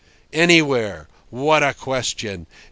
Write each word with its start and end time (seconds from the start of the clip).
"Anywhere. 0.33 1.07
What 1.29 1.61
a 1.61 1.75
question! 1.75 2.47